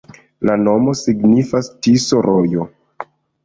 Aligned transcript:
La 0.49 0.55
nomo 0.67 0.95
signifas: 1.03 1.71
Tiso-rojo. 1.85 2.69